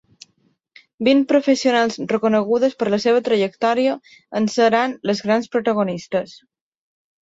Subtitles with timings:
[1.07, 3.95] Vint professionals reconegudes per la seva trajectòria
[4.43, 6.39] en seran les grans protagonistes.